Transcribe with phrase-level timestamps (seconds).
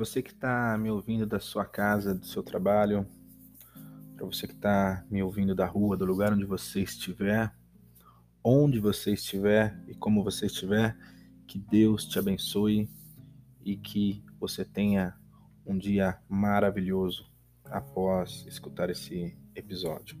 [0.00, 3.06] você que está me ouvindo da sua casa, do seu trabalho,
[4.16, 7.54] para você que está me ouvindo da rua, do lugar onde você estiver,
[8.42, 10.96] onde você estiver e como você estiver,
[11.46, 12.88] que Deus te abençoe
[13.62, 15.14] e que você tenha
[15.66, 17.30] um dia maravilhoso
[17.66, 20.18] após escutar esse episódio.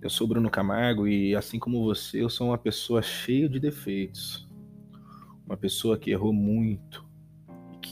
[0.00, 4.48] Eu sou Bruno Camargo e, assim como você, eu sou uma pessoa cheia de defeitos.
[5.44, 7.11] Uma pessoa que errou muito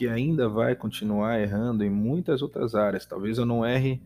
[0.01, 3.05] que ainda vai continuar errando em muitas outras áreas.
[3.05, 4.01] Talvez eu não erre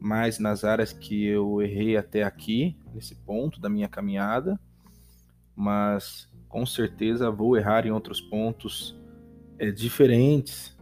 [0.00, 4.58] mais nas áreas que eu errei até aqui, nesse ponto da minha caminhada,
[5.54, 8.98] mas com certeza vou errar em outros pontos
[9.60, 10.76] é, diferentes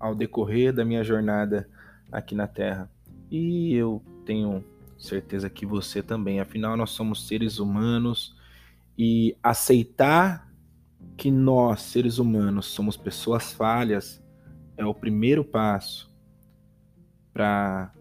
[0.00, 1.68] ao decorrer da minha jornada
[2.10, 2.90] aqui na Terra.
[3.30, 4.64] E eu tenho
[4.96, 8.34] certeza que você também, afinal, nós somos seres humanos
[8.96, 10.47] e aceitar
[11.18, 14.22] que nós, seres humanos, somos pessoas falhas
[14.76, 16.08] é o primeiro passo
[17.32, 17.92] para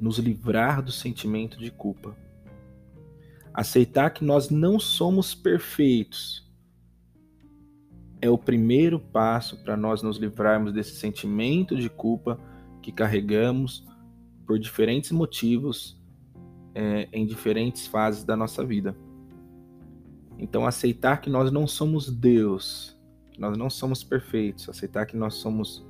[0.00, 2.16] nos livrar do sentimento de culpa.
[3.52, 6.50] Aceitar que nós não somos perfeitos
[8.22, 12.40] é o primeiro passo para nós nos livrarmos desse sentimento de culpa
[12.80, 13.84] que carregamos
[14.46, 16.00] por diferentes motivos
[16.74, 18.96] é, em diferentes fases da nossa vida.
[20.42, 22.98] Então, aceitar que nós não somos Deus,
[23.30, 25.86] que nós não somos perfeitos, aceitar que nós somos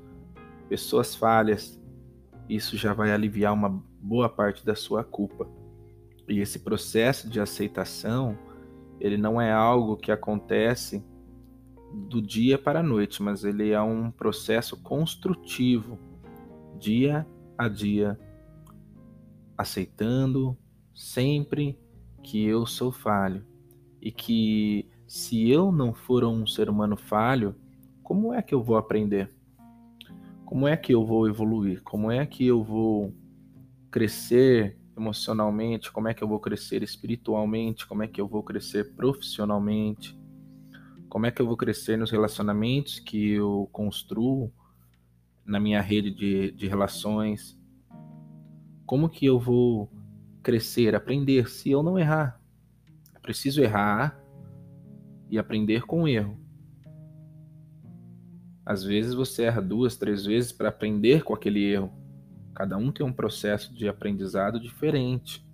[0.69, 1.83] pessoas falhas,
[2.51, 5.49] isso já vai aliviar uma boa parte da sua culpa.
[6.29, 8.37] E esse processo de aceitação,
[9.01, 11.03] ele não é algo que acontece
[12.11, 15.99] do dia para a noite, mas ele é um processo construtivo,
[16.79, 18.21] dia a dia,
[19.57, 20.55] aceitando
[20.95, 21.81] sempre
[22.23, 23.51] que eu sou falho
[24.03, 27.55] e que se eu não for um ser humano falho,
[28.03, 29.33] como é que eu vou aprender?
[30.45, 31.81] Como é que eu vou evoluir?
[31.85, 33.15] Como é que eu vou
[33.93, 35.93] crescer emocionalmente?
[35.93, 37.87] Como é que eu vou crescer espiritualmente?
[37.87, 40.19] Como é que eu vou crescer profissionalmente?
[41.09, 44.53] Como é que eu vou crescer nos relacionamentos que eu construo
[45.47, 47.57] na minha rede de, de relações?
[48.85, 49.89] Como que eu vou
[50.43, 52.42] crescer, aprender se eu não errar?
[53.23, 54.21] Preciso errar
[55.31, 56.39] e aprender com o erro.
[58.65, 61.93] Às vezes você erra duas, três vezes para aprender com aquele erro.
[62.55, 65.45] Cada um tem um processo de aprendizado diferente.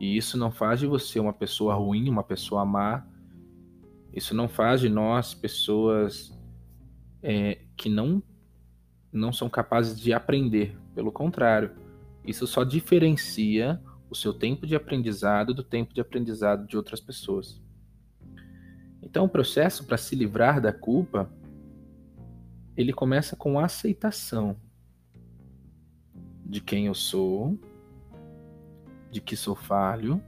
[0.00, 3.06] E isso não faz de você uma pessoa ruim, uma pessoa má,
[4.12, 6.36] isso não faz de nós pessoas
[7.22, 8.22] é, que não,
[9.12, 10.76] não são capazes de aprender.
[10.94, 11.70] Pelo contrário,
[12.24, 13.80] isso só diferencia
[14.12, 17.58] o seu tempo de aprendizado do tempo de aprendizado de outras pessoas.
[19.00, 21.32] Então, o processo para se livrar da culpa,
[22.76, 24.54] ele começa com a aceitação
[26.44, 27.58] de quem eu sou,
[29.10, 30.22] de que sou falho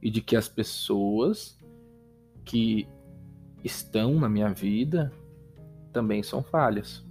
[0.00, 1.62] e de que as pessoas
[2.46, 2.88] que
[3.62, 5.12] estão na minha vida
[5.92, 7.04] também são falhas.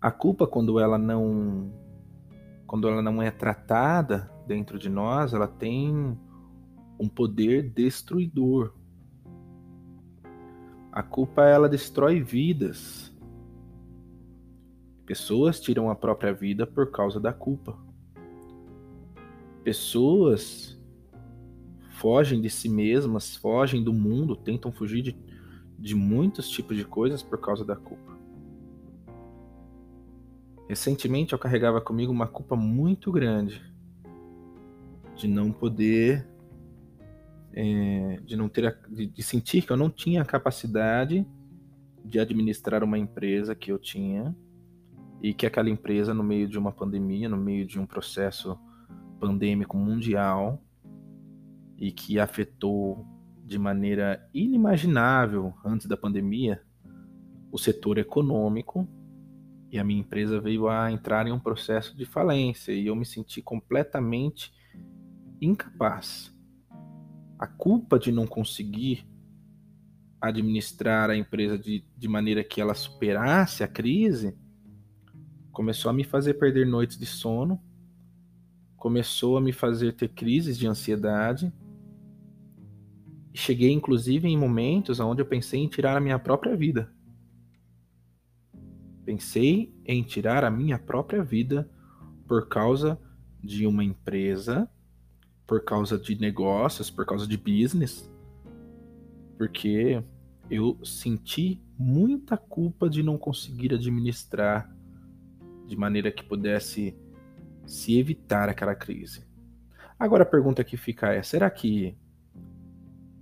[0.00, 1.81] A culpa quando ela não
[2.72, 6.18] quando ela não é tratada dentro de nós, ela tem
[6.98, 8.72] um poder destruidor.
[10.90, 13.14] A culpa ela destrói vidas.
[15.04, 17.76] Pessoas tiram a própria vida por causa da culpa.
[19.62, 20.80] Pessoas
[21.98, 25.16] fogem de si mesmas, fogem do mundo, tentam fugir de,
[25.78, 28.21] de muitos tipos de coisas por causa da culpa.
[30.72, 33.62] Recentemente eu carregava comigo uma culpa muito grande
[35.14, 36.26] de não poder,
[37.52, 41.26] é, de não ter, de, de sentir que eu não tinha a capacidade
[42.02, 44.34] de administrar uma empresa que eu tinha
[45.20, 48.58] e que aquela empresa, no meio de uma pandemia, no meio de um processo
[49.20, 50.58] pandêmico mundial,
[51.76, 53.04] e que afetou
[53.44, 56.62] de maneira inimaginável antes da pandemia
[57.50, 58.88] o setor econômico
[59.72, 63.06] e a minha empresa veio a entrar em um processo de falência e eu me
[63.06, 64.52] senti completamente
[65.40, 66.30] incapaz.
[67.38, 69.04] A culpa de não conseguir
[70.20, 74.36] administrar a empresa de, de maneira que ela superasse a crise
[75.50, 77.60] começou a me fazer perder noites de sono,
[78.76, 81.52] começou a me fazer ter crises de ansiedade
[83.34, 86.92] Cheguei, inclusive, em momentos onde eu pensei em tirar a minha própria vida.
[89.04, 91.68] Pensei em tirar a minha própria vida
[92.26, 93.00] por causa
[93.42, 94.70] de uma empresa,
[95.46, 98.10] por causa de negócios, por causa de business,
[99.36, 100.02] porque
[100.48, 104.72] eu senti muita culpa de não conseguir administrar
[105.66, 106.96] de maneira que pudesse
[107.66, 109.24] se evitar aquela crise.
[109.98, 111.96] Agora a pergunta que fica é: será que,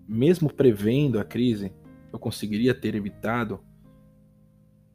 [0.07, 1.73] mesmo prevendo a crise,
[2.13, 3.61] eu conseguiria ter evitado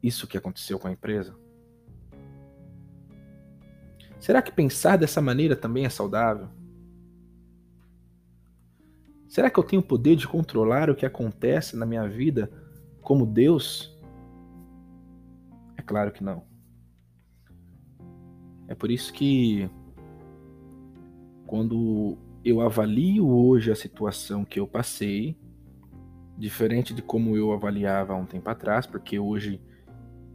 [0.06, 1.34] isso que aconteceu com a empresa?
[4.18, 6.48] Será que pensar dessa maneira também é saudável?
[9.28, 12.50] Será que eu tenho o poder de controlar o que acontece na minha vida
[13.02, 13.94] como Deus?
[15.76, 16.44] É claro que não.
[18.68, 19.70] É por isso que
[21.46, 25.36] quando eu avalio hoje a situação que eu passei,
[26.36, 29.60] diferente de como eu avaliava há um tempo atrás, porque hoje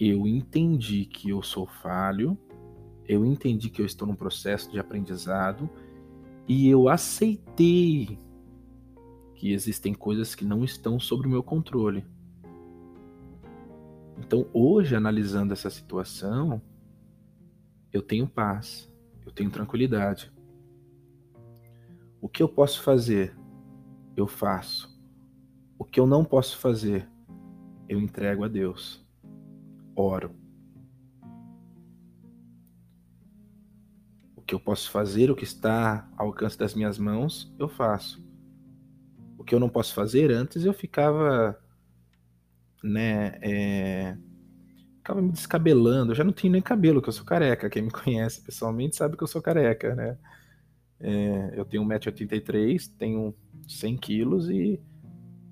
[0.09, 2.35] eu entendi que eu sou falho,
[3.07, 5.69] eu entendi que eu estou num processo de aprendizado
[6.47, 8.17] e eu aceitei
[9.35, 12.03] que existem coisas que não estão sob o meu controle.
[14.17, 16.59] Então, hoje, analisando essa situação,
[17.93, 18.91] eu tenho paz,
[19.23, 20.31] eu tenho tranquilidade.
[22.19, 23.37] O que eu posso fazer,
[24.17, 24.99] eu faço.
[25.77, 27.07] O que eu não posso fazer,
[27.87, 29.05] eu entrego a Deus.
[30.01, 30.35] Oro.
[34.35, 38.21] O que eu posso fazer, o que está ao alcance das minhas mãos, eu faço
[39.41, 41.59] o que eu não posso fazer, antes eu ficava,
[42.83, 44.15] né, é,
[44.97, 46.11] ficava me descabelando.
[46.11, 47.67] Eu já não tenho nem cabelo, que eu sou careca.
[47.69, 50.17] Quem me conhece pessoalmente sabe que eu sou careca, né?
[50.99, 53.35] É, eu tenho 1,83m, tenho
[53.67, 54.79] 100 quilos e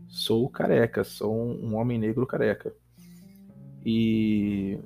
[0.07, 2.71] sou careca, sou um, um homem negro careca.
[3.85, 4.79] E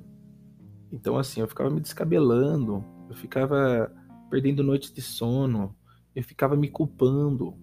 [0.92, 3.92] então assim, eu ficava me descabelando, eu ficava
[4.30, 5.74] perdendo noites de sono,
[6.14, 7.56] eu ficava me culpando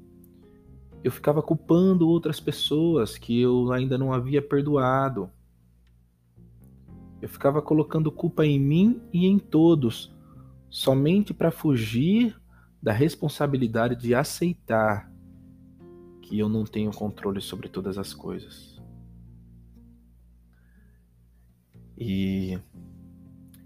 [1.03, 5.29] eu ficava culpando outras pessoas que eu ainda não havia perdoado.
[7.21, 10.13] Eu ficava colocando culpa em mim e em todos,
[10.69, 12.39] somente para fugir
[12.81, 15.11] da responsabilidade de aceitar
[16.21, 18.80] que eu não tenho controle sobre todas as coisas.
[22.03, 22.59] E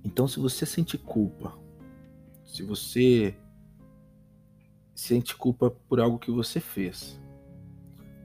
[0.04, 1.58] então, se você sente culpa,
[2.44, 3.34] se você
[4.94, 7.18] sente culpa por algo que você fez,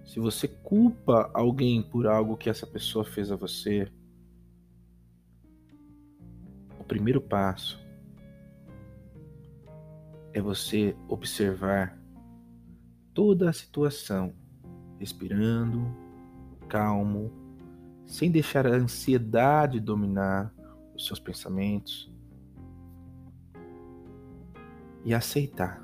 [0.04, 3.88] se você culpa alguém por algo que essa pessoa fez a você,
[6.80, 7.78] o primeiro passo
[10.34, 11.96] é você observar
[13.14, 14.34] toda a situação,
[14.98, 15.86] respirando,
[16.68, 17.39] calmo,
[18.10, 20.52] sem deixar a ansiedade dominar
[20.96, 22.12] os seus pensamentos
[25.04, 25.80] e aceitar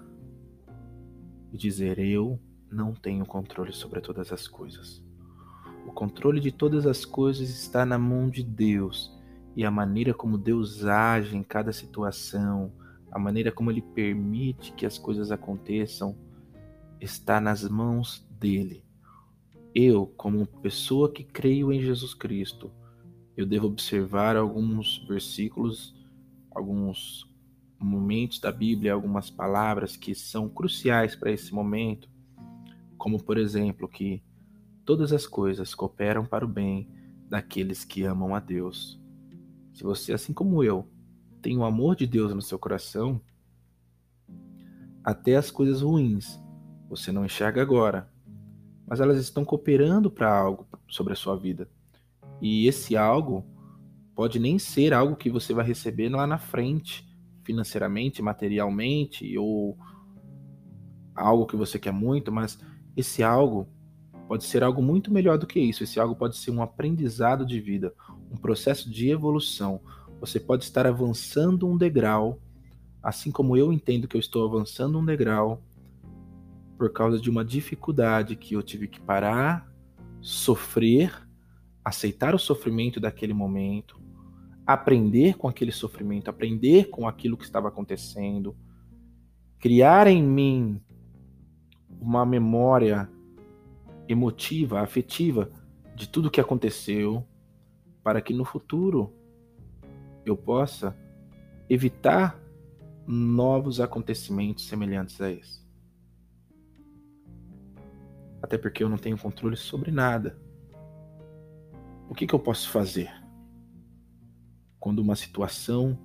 [1.52, 2.38] e dizer: Eu
[2.68, 5.00] não tenho controle sobre todas as coisas.
[5.86, 9.16] O controle de todas as coisas está na mão de Deus
[9.54, 12.72] e a maneira como Deus age em cada situação,
[13.12, 16.18] a maneira como Ele permite que as coisas aconteçam,
[17.00, 18.85] está nas mãos dele.
[19.78, 22.72] Eu, como pessoa que creio em Jesus Cristo,
[23.36, 25.94] eu devo observar alguns versículos,
[26.50, 27.28] alguns
[27.78, 32.08] momentos da Bíblia, algumas palavras que são cruciais para esse momento
[33.06, 34.22] como por exemplo que
[34.84, 36.88] todas as coisas cooperam para o bem
[37.28, 39.00] daqueles que amam a Deus.
[39.72, 40.88] Se você, assim como eu,
[41.40, 43.20] tem o amor de Deus no seu coração,
[45.04, 46.40] até as coisas ruins
[46.88, 48.12] você não enxerga agora,
[48.86, 51.68] mas elas estão cooperando para algo sobre a sua vida.
[52.40, 53.44] E esse algo
[54.14, 57.06] pode nem ser algo que você vai receber lá na frente,
[57.44, 59.76] financeiramente, materialmente, ou
[61.14, 62.58] algo que você quer muito, mas
[62.96, 63.68] esse algo
[64.28, 65.84] pode ser algo muito melhor do que isso.
[65.84, 67.92] Esse algo pode ser um aprendizado de vida,
[68.30, 69.80] um processo de evolução.
[70.20, 72.40] Você pode estar avançando um degrau,
[73.02, 75.62] assim como eu entendo que eu estou avançando um degrau
[76.76, 79.70] por causa de uma dificuldade que eu tive que parar,
[80.20, 81.26] sofrer,
[81.84, 84.00] aceitar o sofrimento daquele momento,
[84.66, 88.56] aprender com aquele sofrimento, aprender com aquilo que estava acontecendo,
[89.58, 90.82] criar em mim
[92.00, 93.08] uma memória
[94.08, 95.50] emotiva, afetiva
[95.94, 97.26] de tudo que aconteceu,
[98.02, 99.12] para que no futuro
[100.24, 100.96] eu possa
[101.68, 102.40] evitar
[103.06, 105.65] novos acontecimentos semelhantes a esse.
[108.46, 110.38] Até porque eu não tenho controle sobre nada.
[112.08, 113.10] O que, que eu posso fazer
[114.78, 115.98] quando uma situação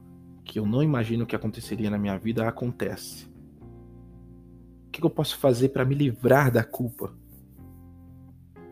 [0.44, 3.30] que eu não imagino que aconteceria na minha vida acontece?
[4.88, 7.16] O que eu posso fazer para me livrar da culpa?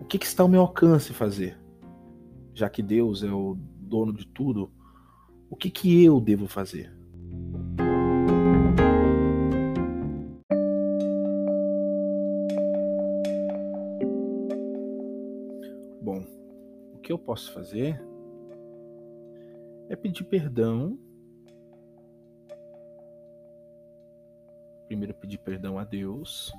[0.02, 1.56] O que, que está ao meu alcance fazer?
[2.56, 4.72] Já que Deus é o dono de tudo,
[5.48, 6.92] o que, que eu devo fazer?
[17.20, 18.02] Posso fazer
[19.90, 20.98] é pedir perdão.
[24.88, 26.52] Primeiro, pedir perdão a Deus.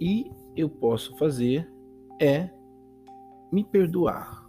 [0.00, 1.70] E eu posso fazer
[2.20, 2.50] é
[3.52, 4.44] me perdoar.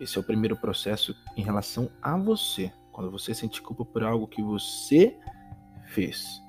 [0.00, 2.72] Esse é o primeiro processo em relação a você.
[2.92, 5.18] Quando você sente culpa por algo que você
[5.86, 6.45] fez.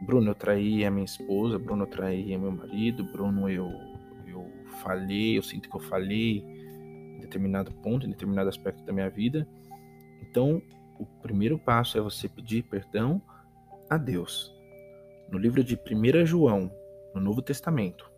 [0.00, 3.70] Bruno, eu traí a minha esposa, Bruno, eu traí meu marido, Bruno, eu,
[4.26, 4.50] eu
[4.82, 9.46] falhei, eu sinto que eu falhei em determinado ponto, em determinado aspecto da minha vida.
[10.22, 10.62] Então,
[10.98, 13.20] o primeiro passo é você pedir perdão
[13.88, 14.54] a Deus.
[15.30, 16.72] No livro de 1 João,
[17.14, 18.10] no Novo Testamento,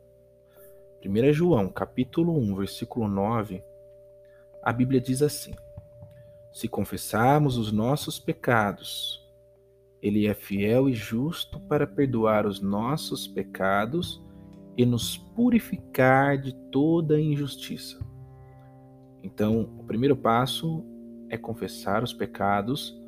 [1.05, 3.63] 1 João, capítulo 1, versículo 9,
[4.63, 5.53] a Bíblia diz assim:
[6.53, 9.22] Se confessarmos os nossos pecados,
[10.03, 14.23] Ele é fiel e justo para perdoar os nossos pecados
[14.77, 18.05] e nos purificar de toda injustiça.
[19.23, 20.85] Então, o primeiro passo
[21.31, 23.01] é confessar os pecados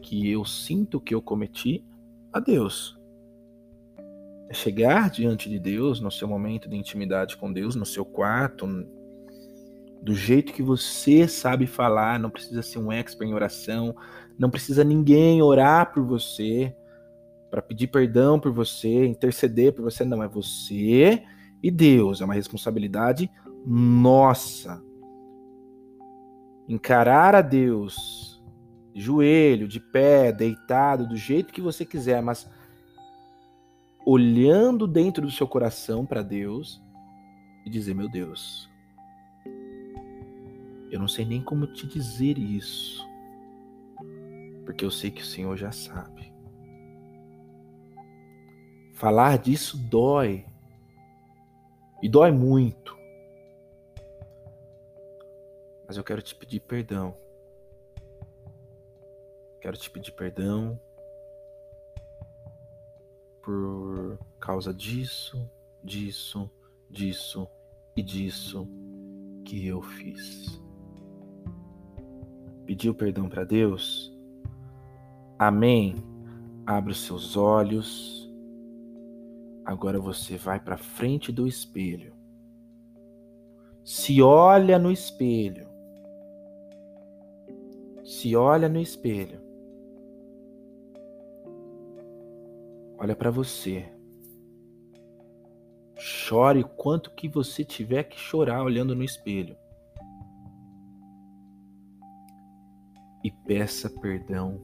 [0.00, 1.84] que eu sinto que eu cometi
[2.32, 2.96] a Deus.
[4.48, 8.66] É chegar diante de Deus no seu momento de intimidade com Deus, no seu quarto,
[10.02, 13.94] do jeito que você sabe falar, não precisa ser um expert em oração,
[14.38, 16.74] não precisa ninguém orar por você,
[17.50, 21.22] para pedir perdão por você, interceder por você, não, é você
[21.62, 23.30] e Deus, é uma responsabilidade
[23.66, 24.82] nossa.
[26.68, 28.42] Encarar a Deus,
[28.94, 32.48] joelho, de pé, deitado, do jeito que você quiser, mas
[34.04, 36.80] olhando dentro do seu coração para Deus
[37.64, 38.65] e dizer: Meu Deus,
[40.96, 43.06] eu não sei nem como te dizer isso,
[44.64, 46.32] porque eu sei que o Senhor já sabe.
[48.94, 50.46] Falar disso dói.
[52.02, 52.96] E dói muito.
[55.86, 57.14] Mas eu quero te pedir perdão.
[59.60, 60.80] Quero te pedir perdão
[63.42, 65.48] por causa disso,
[65.84, 66.50] disso,
[66.88, 67.46] disso
[67.94, 68.66] e disso
[69.44, 70.65] que eu fiz.
[72.66, 74.12] Pediu perdão para Deus?
[75.38, 75.94] Amém.
[76.66, 78.16] Abra os seus olhos
[79.66, 82.12] Agora você vai para frente do espelho.
[83.82, 85.66] Se olha no espelho.
[88.04, 89.40] Se olha no espelho.
[92.96, 93.84] Olha para você.
[95.96, 99.56] Chore quanto que você tiver que chorar olhando no espelho.
[103.26, 104.60] E peça perdão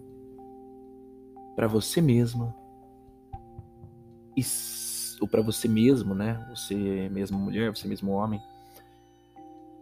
[1.56, 2.54] para você mesma
[4.36, 4.42] e
[5.20, 6.46] ou para você mesmo, né?
[6.50, 8.40] Você mesmo mulher, você mesmo homem.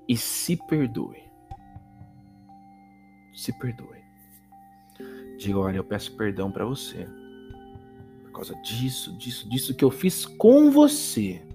[0.09, 1.23] E se perdoe.
[3.35, 4.03] Se perdoe.
[5.37, 7.07] Diga, olha, eu peço perdão para você.
[8.23, 11.47] Por causa disso, disso, disso que eu fiz com você.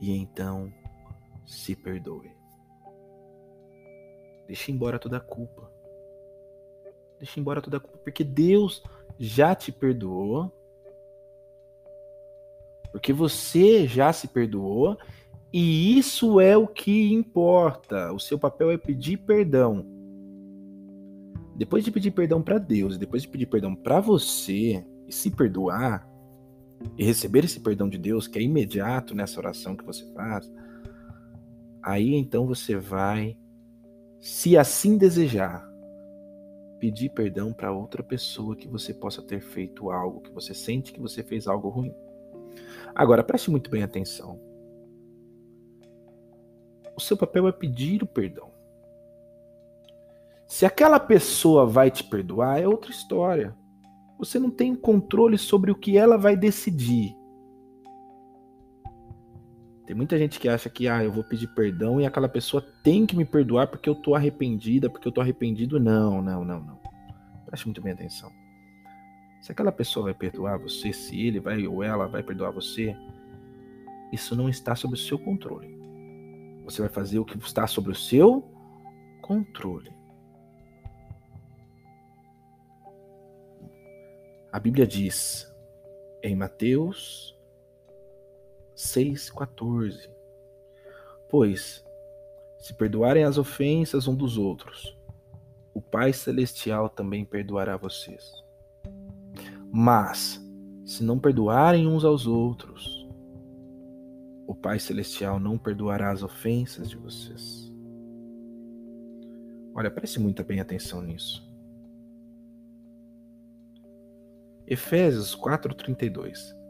[0.00, 0.72] E então,
[1.44, 2.43] se perdoe.
[4.46, 5.70] Deixe embora toda a culpa.
[7.18, 8.82] Deixe embora toda a culpa, porque Deus
[9.18, 10.52] já te perdoou
[12.94, 14.96] porque você já se perdoou
[15.52, 18.12] e isso é o que importa.
[18.12, 19.84] O seu papel é pedir perdão.
[21.56, 26.08] Depois de pedir perdão para Deus, depois de pedir perdão para você e se perdoar
[26.96, 30.48] e receber esse perdão de Deus, que é imediato nessa oração que você faz,
[31.82, 33.36] aí então você vai,
[34.24, 35.70] se assim desejar,
[36.78, 41.00] pedir perdão para outra pessoa que você possa ter feito algo, que você sente que
[41.00, 41.94] você fez algo ruim.
[42.94, 44.40] Agora, preste muito bem atenção.
[46.96, 48.50] O seu papel é pedir o perdão.
[50.46, 53.54] Se aquela pessoa vai te perdoar, é outra história.
[54.18, 57.14] Você não tem controle sobre o que ela vai decidir.
[59.94, 63.06] Tem muita gente que acha que ah, eu vou pedir perdão e aquela pessoa tem
[63.06, 65.78] que me perdoar porque eu tô arrependida, porque eu tô arrependido.
[65.78, 66.80] Não, não, não, não.
[67.46, 68.28] Preste muito bem atenção.
[69.40, 72.96] Se aquela pessoa vai perdoar você, se ele vai ou ela vai perdoar você,
[74.12, 75.68] isso não está sob o seu controle.
[76.64, 78.42] Você vai fazer o que está sobre o seu
[79.22, 79.92] controle.
[84.50, 85.46] A Bíblia diz
[86.20, 87.33] em Mateus
[88.76, 90.10] 6,14:
[91.28, 91.84] Pois,
[92.58, 94.96] se perdoarem as ofensas um dos outros,
[95.72, 98.32] o Pai Celestial também perdoará vocês.
[99.70, 100.40] Mas,
[100.84, 103.08] se não perdoarem uns aos outros,
[104.46, 107.72] o Pai Celestial não perdoará as ofensas de vocês.
[109.74, 111.42] Olha, preste muita bem atenção nisso.
[114.66, 116.63] Efésios 4:32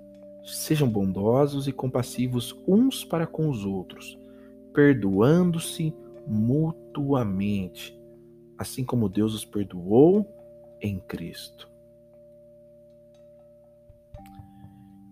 [0.44, 4.18] Sejam bondosos e compassivos uns para com os outros,
[4.72, 5.94] perdoando-se
[6.26, 7.98] mutuamente,
[8.58, 10.26] assim como Deus os perdoou
[10.80, 11.68] em Cristo.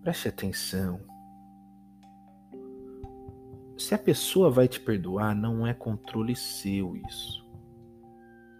[0.03, 0.99] Preste atenção.
[3.77, 7.43] Se a pessoa vai te perdoar, não é controle seu isso.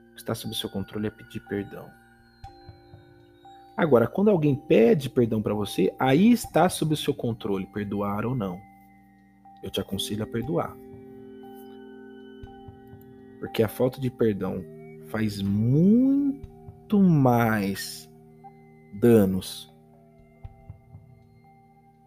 [0.09, 1.89] O que está sob seu controle é pedir perdão.
[3.75, 8.35] Agora, quando alguém pede perdão para você, aí está sob o seu controle perdoar ou
[8.35, 8.59] não.
[9.63, 10.75] Eu te aconselho a perdoar.
[13.39, 14.63] Porque a falta de perdão
[15.07, 18.09] faz muito mais
[18.93, 19.73] danos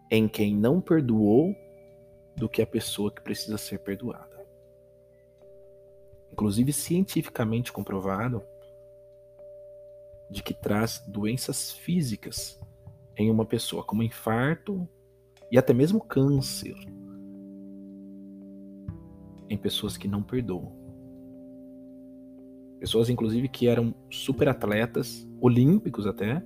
[0.09, 1.53] em quem não perdoou
[2.35, 4.37] do que a pessoa que precisa ser perdoada.
[6.31, 8.41] Inclusive cientificamente comprovado
[10.29, 12.59] de que traz doenças físicas
[13.15, 14.87] em uma pessoa, como infarto
[15.51, 16.75] e até mesmo câncer,
[19.49, 20.75] em pessoas que não perdoam.
[22.79, 26.43] Pessoas, inclusive, que eram super atletas, olímpicos até,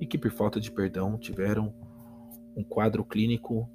[0.00, 1.72] e que por falta de perdão tiveram
[2.56, 3.68] um quadro clínico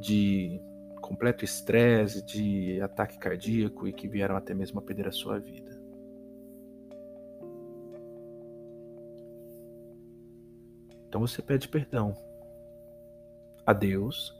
[0.00, 0.60] de
[1.00, 5.81] completo estresse, de ataque cardíaco e que vieram até mesmo a perder a sua vida.
[11.12, 12.16] Então você pede perdão
[13.66, 14.34] a Deus,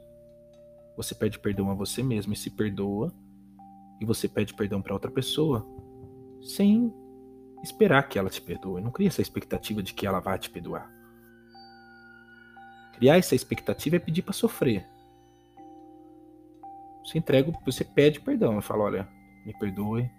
[0.97, 3.13] você pede perdão a você mesmo e se perdoa,
[4.01, 5.63] e você pede perdão para outra pessoa,
[6.41, 6.91] sem
[7.61, 8.81] esperar que ela te perdoe.
[8.81, 10.91] Não cria essa expectativa de que ela vai te perdoar.
[12.95, 14.83] Criar essa expectativa é pedir para sofrer.
[17.05, 19.07] Você entrega, você pede perdão, eu falo, olha,
[19.45, 20.09] me perdoe,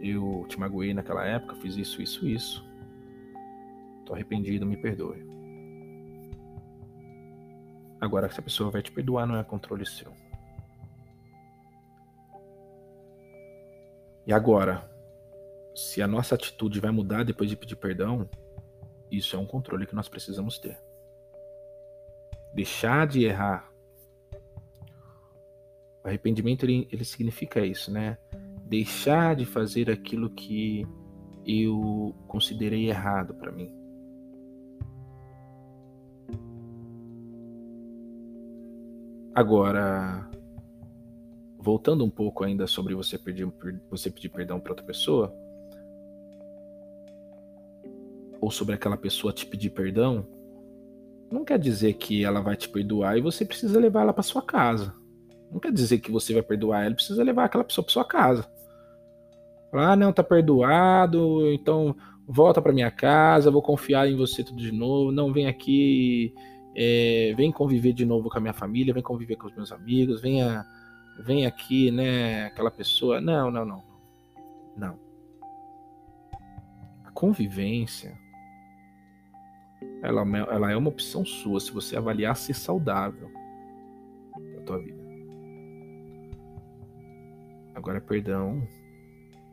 [0.00, 2.66] eu te magoei naquela época, fiz isso, isso, isso.
[4.06, 5.41] Tô arrependido, me perdoe.
[8.02, 10.12] Agora, se a pessoa vai te perdoar, não é controle seu.
[14.26, 14.90] E agora,
[15.72, 18.28] se a nossa atitude vai mudar depois de pedir perdão,
[19.08, 20.76] isso é um controle que nós precisamos ter.
[22.52, 23.72] Deixar de errar.
[26.02, 28.18] O arrependimento ele, ele significa isso, né?
[28.64, 30.84] Deixar de fazer aquilo que
[31.46, 33.81] eu considerei errado para mim.
[39.34, 40.28] Agora,
[41.58, 43.50] voltando um pouco ainda sobre você pedir,
[43.90, 45.34] você pedir perdão para outra pessoa,
[48.40, 50.26] ou sobre aquela pessoa te pedir perdão,
[51.30, 54.42] não quer dizer que ela vai te perdoar e você precisa levar ela para sua
[54.42, 54.92] casa.
[55.50, 58.46] Não quer dizer que você vai perdoar ela precisa levar aquela pessoa para sua casa.
[59.72, 64.72] Ah, não, tá perdoado, então volta para minha casa, vou confiar em você tudo de
[64.72, 66.34] novo, não vem aqui
[66.74, 70.20] é, vem conviver de novo com a minha família, vem conviver com os meus amigos,
[70.20, 70.64] venha,
[71.24, 73.20] vem aqui, né, aquela pessoa.
[73.20, 73.82] Não, não, não.
[74.76, 74.98] Não.
[77.04, 78.18] A convivência,
[80.02, 83.30] ela, ela é uma opção sua se você avaliar ser saudável
[84.54, 85.02] na tua vida.
[87.74, 88.66] Agora, perdão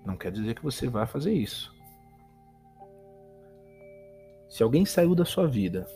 [0.06, 1.72] não quer dizer que você vai fazer isso.
[4.50, 5.88] Se alguém saiu da sua vida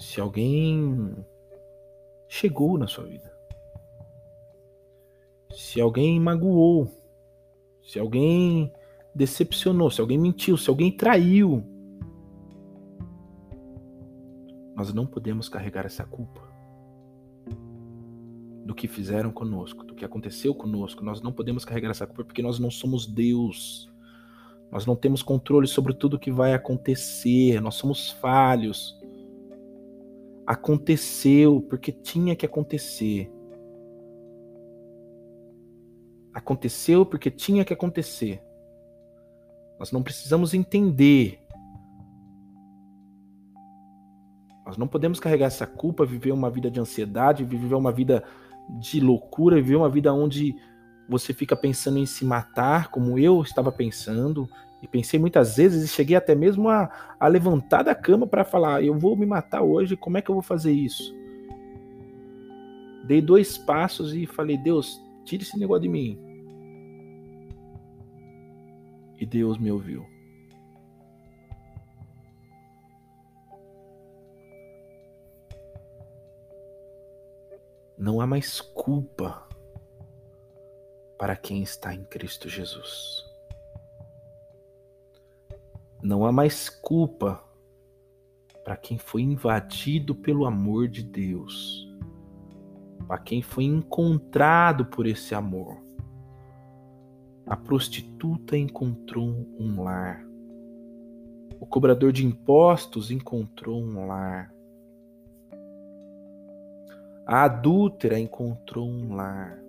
[0.00, 1.14] se alguém
[2.26, 3.30] chegou na sua vida,
[5.54, 6.88] se alguém magoou,
[7.82, 8.72] se alguém
[9.14, 11.62] decepcionou, se alguém mentiu, se alguém traiu,
[14.74, 16.40] nós não podemos carregar essa culpa
[18.64, 21.04] do que fizeram conosco, do que aconteceu conosco.
[21.04, 23.90] Nós não podemos carregar essa culpa porque nós não somos Deus.
[24.72, 28.99] Nós não temos controle sobre tudo que vai acontecer, nós somos falhos
[30.50, 33.30] aconteceu porque tinha que acontecer.
[36.34, 38.42] Aconteceu porque tinha que acontecer.
[39.78, 41.40] Nós não precisamos entender.
[44.66, 48.24] Nós não podemos carregar essa culpa, viver uma vida de ansiedade, viver uma vida
[48.80, 50.52] de loucura, viver uma vida onde
[51.08, 54.48] você fica pensando em se matar, como eu estava pensando,
[54.82, 58.82] E pensei muitas vezes e cheguei até mesmo a, a levantar da cama para falar:
[58.82, 61.14] eu vou me matar hoje, como é que eu vou fazer isso?
[63.04, 66.18] Dei dois passos e falei: Deus, tira esse negócio de mim.
[69.18, 70.06] E Deus me ouviu.
[77.98, 79.46] Não há mais culpa
[81.18, 83.29] para quem está em Cristo Jesus.
[86.02, 87.44] Não há mais culpa
[88.64, 91.86] para quem foi invadido pelo amor de Deus,
[93.06, 95.76] para quem foi encontrado por esse amor.
[97.46, 100.24] A prostituta encontrou um lar.
[101.60, 104.50] O cobrador de impostos encontrou um lar.
[107.26, 109.60] A adúltera encontrou um lar.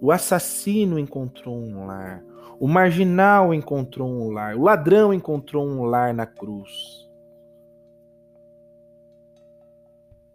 [0.00, 2.22] O assassino encontrou um lar.
[2.58, 4.56] O marginal encontrou um lar.
[4.56, 7.06] O ladrão encontrou um lar na cruz.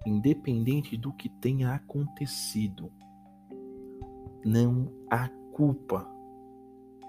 [0.06, 2.92] Independente do que tenha acontecido,
[4.44, 6.08] não há culpa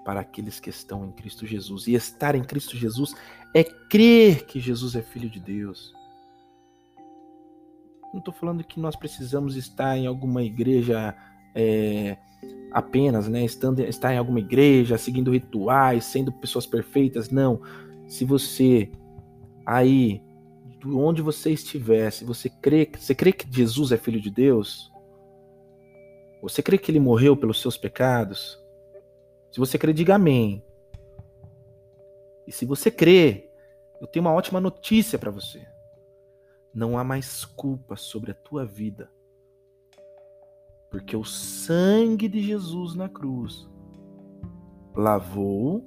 [0.03, 1.87] para aqueles que estão em Cristo Jesus.
[1.87, 3.15] E estar em Cristo Jesus
[3.53, 5.93] é crer que Jesus é Filho de Deus.
[8.11, 11.15] Não estou falando que nós precisamos estar em alguma igreja
[11.55, 12.17] é,
[12.73, 17.29] apenas, né, estando, estar em alguma igreja, seguindo rituais, sendo pessoas perfeitas.
[17.29, 17.61] Não.
[18.07, 18.91] Se você
[19.65, 20.21] aí,
[20.79, 24.91] de onde você estiver, se você crê, você crê que Jesus é filho de Deus,
[26.41, 28.59] você crê que ele morreu pelos seus pecados?
[29.51, 30.61] Se você crê, diga amém.
[32.45, 33.49] E se você crê,
[34.01, 35.65] eu tenho uma ótima notícia para você.
[36.73, 39.09] Não há mais culpa sobre a tua vida
[40.93, 43.67] porque o sangue de Jesus na cruz
[44.95, 45.83] lavou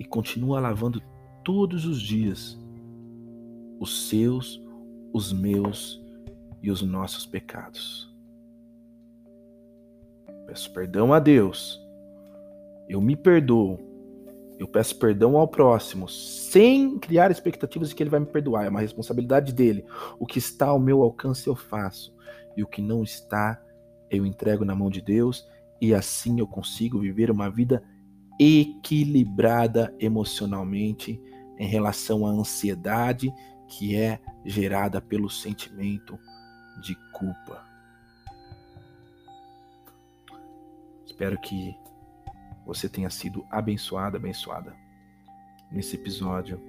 [0.00, 1.00] e continua lavando
[1.44, 2.58] todos os dias
[3.78, 4.60] os seus,
[5.12, 6.04] os meus
[6.60, 8.12] e os nossos pecados.
[10.48, 11.80] Peço perdão a Deus.
[12.88, 13.78] Eu me perdoo.
[14.58, 18.64] Eu peço perdão ao próximo, sem criar expectativas de que ele vai me perdoar.
[18.64, 19.84] É uma responsabilidade dele.
[20.18, 22.12] O que está ao meu alcance eu faço,
[22.56, 23.62] e o que não está,
[24.10, 25.46] eu entrego na mão de Deus
[25.80, 27.82] e assim eu consigo viver uma vida
[28.38, 31.20] equilibrada emocionalmente
[31.58, 33.32] em relação à ansiedade
[33.68, 36.18] que é gerada pelo sentimento
[36.82, 37.64] de culpa.
[41.04, 41.74] Espero que
[42.66, 44.74] você tenha sido abençoado, abençoada
[45.70, 46.60] nesse episódio.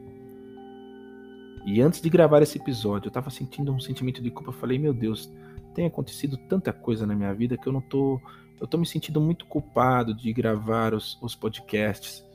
[1.66, 4.52] E antes de gravar esse episódio, eu estava sentindo um sentimento de culpa.
[4.52, 5.30] Eu falei, meu Deus,
[5.78, 8.20] tem acontecido tanta coisa na minha vida que eu não tô.
[8.60, 12.26] Eu tô me sentindo muito culpado de gravar os, os podcasts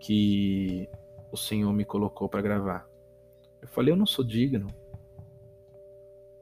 [0.00, 0.88] que
[1.30, 2.86] o Senhor me colocou para gravar.
[3.60, 4.68] Eu falei, eu não sou digno.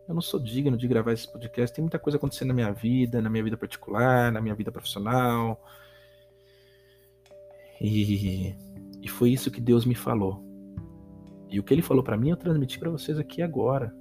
[0.07, 1.75] Eu não sou digno de gravar esse podcast.
[1.75, 5.61] Tem muita coisa acontecendo na minha vida, na minha vida particular, na minha vida profissional.
[7.81, 8.55] E,
[9.03, 10.45] e foi isso que Deus me falou.
[11.51, 13.93] E o que ele falou para mim eu transmiti para vocês aqui agora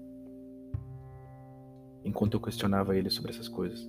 [2.05, 3.85] enquanto eu questionava ele sobre essas coisas.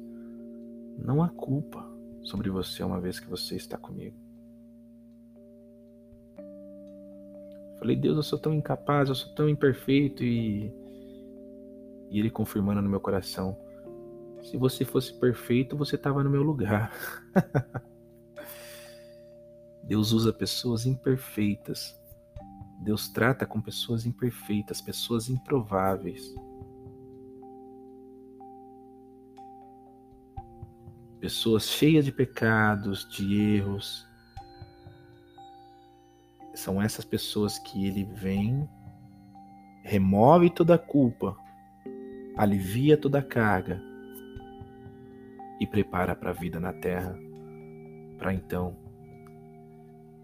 [0.98, 1.86] Não há culpa
[2.22, 4.16] sobre você uma vez que você está comigo.
[7.78, 10.72] Falei, Deus, eu sou tão incapaz, eu sou tão imperfeito e.
[12.10, 13.56] E ele confirmando no meu coração:
[14.42, 16.92] se você fosse perfeito, você estava no meu lugar.
[19.84, 22.00] Deus usa pessoas imperfeitas.
[22.82, 26.34] Deus trata com pessoas imperfeitas, pessoas improváveis.
[31.26, 34.06] Pessoas cheias de pecados, de erros.
[36.54, 38.68] São essas pessoas que ele vem,
[39.82, 41.36] remove toda a culpa,
[42.36, 43.82] alivia toda a carga
[45.58, 47.18] e prepara para a vida na terra,
[48.18, 48.76] para então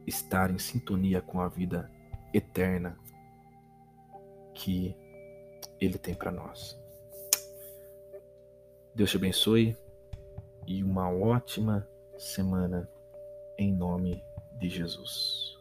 [0.07, 1.91] estar em sintonia com a vida
[2.33, 2.97] eterna
[4.55, 4.95] que
[5.81, 6.79] ele tem para nós.
[8.95, 9.77] Deus te abençoe
[10.66, 12.88] e uma ótima semana
[13.59, 14.25] em nome
[14.59, 15.52] de Jesus.